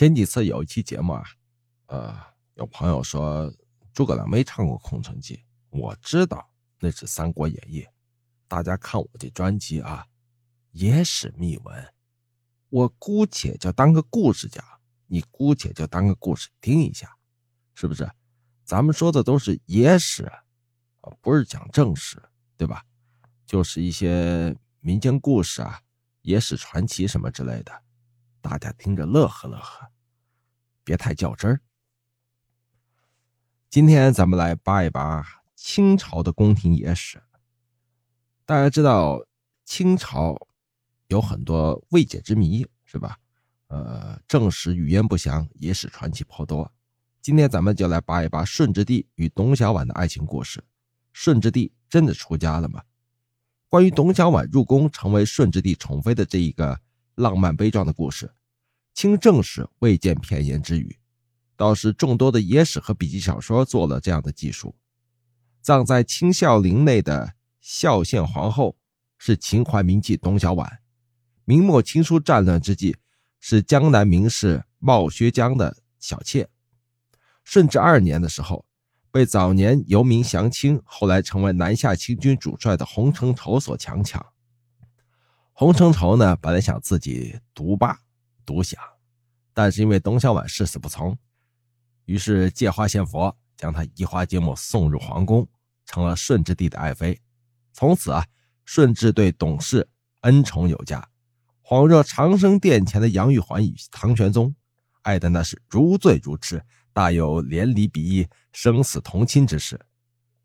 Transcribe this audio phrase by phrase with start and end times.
[0.00, 1.22] 前几次有一期节目啊，
[1.88, 2.18] 呃，
[2.54, 3.52] 有朋友说
[3.92, 5.36] 诸葛亮没唱过《空城计》，
[5.68, 7.82] 我知道那是《三国演义》。
[8.48, 10.06] 大家看我这专辑啊，
[10.70, 11.92] 野史秘闻，
[12.70, 14.64] 我姑且就当个故事讲，
[15.06, 17.14] 你姑且就当个故事听一下，
[17.74, 18.10] 是不是？
[18.64, 22.16] 咱们说的都是野史啊，不是讲正史，
[22.56, 22.82] 对吧？
[23.44, 25.78] 就是一些民间故事啊、
[26.22, 27.82] 野史传奇什么之类的。
[28.40, 29.90] 大家听着乐呵乐呵，
[30.82, 31.60] 别太较真儿。
[33.68, 35.24] 今天咱们来扒一扒
[35.54, 37.22] 清朝的宫廷野史。
[38.44, 39.24] 大家知道
[39.64, 40.48] 清朝
[41.08, 43.18] 有很多未解之谜，是吧？
[43.68, 46.72] 呃，正史语焉不详，野史传奇颇多。
[47.22, 50.64] 今天咱们就来扒一扒顺治帝与董小宛的爱情故事。
[51.12, 52.82] 顺治帝真的出家了吗？
[53.68, 56.80] 关于董小宛入宫成为顺治帝宠妃的这一个。
[57.20, 58.32] 浪漫悲壮的故事，
[58.94, 60.98] 清正史未见片言之语，
[61.54, 64.74] 倒是众多的野史和笔记小说做了这样的记述。
[65.60, 68.76] 葬在清孝陵内的孝献皇后
[69.18, 70.78] 是秦淮名妓董小宛，
[71.44, 72.96] 明末清初战乱之际
[73.38, 76.48] 是江南名士冒薛江的小妾。
[77.44, 78.64] 顺治二年的时候，
[79.10, 84.24] 被早年游民降清，后来成为南下清军主帅的洪承畴所强抢。
[85.60, 88.00] 洪承畴呢，本来想自己独霸
[88.46, 88.80] 独享，
[89.52, 91.14] 但是因为董小宛誓死不从，
[92.06, 95.46] 于是借花献佛，将他移花接木送入皇宫，
[95.84, 97.20] 成了顺治帝的爱妃。
[97.74, 98.26] 从此啊，
[98.64, 99.86] 顺治对董氏
[100.22, 101.06] 恩宠有加，
[101.62, 104.54] 恍若长生殿前的杨玉环与唐玄宗，
[105.02, 109.78] 爱的那是如醉如痴，大有连理比翼、生死同亲之势。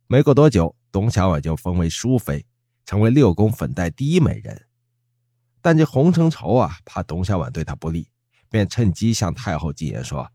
[0.08, 2.46] 没过多久，董小宛就封为淑妃，
[2.86, 4.62] 成为六宫粉黛第一美人。
[5.66, 8.08] 但这洪承畴啊，怕董小宛对他不利，
[8.52, 10.30] 便趁机向太后进言说：“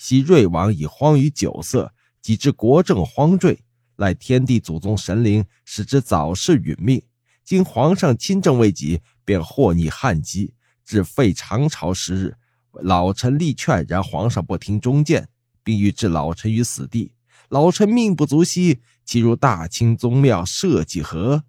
[0.00, 1.92] 昔瑞王以荒于酒色，
[2.22, 3.62] 及至国政荒坠，
[3.96, 7.02] 赖天地祖宗神灵，使之早逝殒命。
[7.44, 10.54] 今皇上亲政未及，便祸逆汉基，
[10.86, 12.36] 至废长朝十日。
[12.70, 15.28] 老臣力劝，然皇上不听忠谏，
[15.62, 17.12] 并欲置老臣于死地。
[17.50, 21.44] 老臣命不足惜，其如大清宗庙社稷何？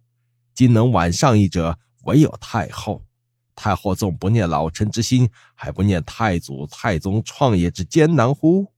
[0.54, 3.06] 今能挽上一者，唯有太后。”
[3.56, 8.72] 太后纵不念老臣之心，还不念太祖、太宗创业之艰难乎？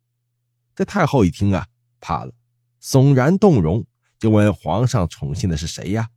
[0.76, 1.68] 这太后一听啊，
[2.02, 2.34] 怕了，
[2.82, 3.86] 悚然动容，
[4.20, 6.10] 就问皇上宠幸的是谁呀？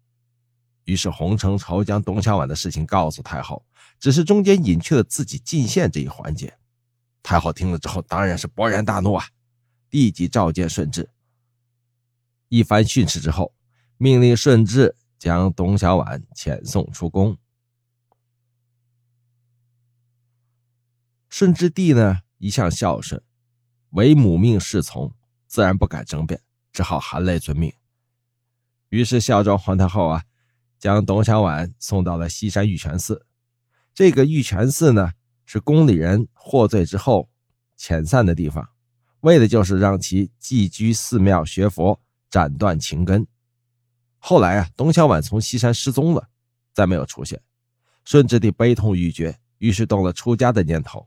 [0.84, 3.64] 于是洪承畴将董小宛的事情告诉太后，
[4.00, 6.58] 只是中间隐去了自己进献这一环节。
[7.22, 9.26] 太后听了之后，当然是勃然大怒啊，
[9.90, 11.10] 立即召见顺治，
[12.48, 13.52] 一番训斥之后，
[13.98, 17.36] 命令顺治将董小宛遣送出宫。
[21.38, 23.22] 顺治帝呢，一向孝顺，
[23.90, 25.14] 唯母命是从，
[25.46, 27.72] 自然不敢争辩，只好含泪遵命。
[28.88, 30.24] 于是孝庄皇太后啊，
[30.80, 33.24] 将董小宛送到了西山玉泉寺。
[33.94, 35.12] 这个玉泉寺呢，
[35.46, 37.30] 是宫里人获罪之后
[37.78, 38.70] 遣散的地方，
[39.20, 43.24] 为的就是让其寄居寺庙学佛，斩断情根。
[44.18, 46.30] 后来啊，董小宛从西山失踪了，
[46.74, 47.40] 再没有出现。
[48.04, 51.06] 顺治帝悲痛欲绝，于是动了出家的念头。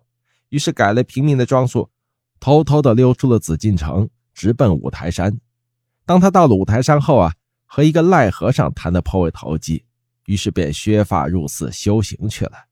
[0.52, 1.90] 于是改了平民的装束，
[2.40, 5.40] 偷偷的溜出了紫禁城，直奔五台山。
[6.06, 7.34] 当他到了五台山后啊，
[7.66, 9.86] 和一个赖和尚谈得颇为投机，
[10.26, 12.66] 于是便削发入寺修行去了。